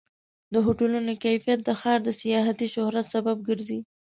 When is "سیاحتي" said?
2.21-2.67